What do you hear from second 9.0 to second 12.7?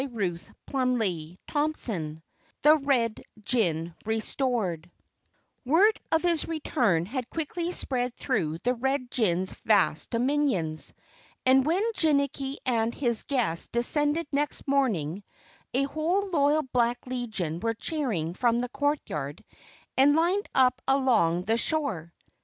Jinn's vast dominions, and when Jinnicky